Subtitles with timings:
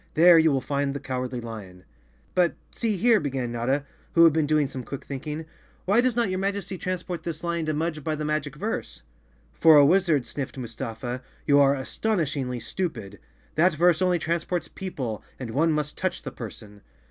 [0.15, 1.83] There you will find thfe Cowardly Lion."
[2.33, 5.45] "But, see here," began Notta, who had been doing some quick thinking,
[5.85, 9.03] "why does not your Majesty transport this lion to Mudge by the magic verse?"
[9.53, 13.19] "For a wizard," sniffed Mustafa, "you are aston¬ ishingly stupid.
[13.53, 16.81] That verse only transports people, and one must touch the person."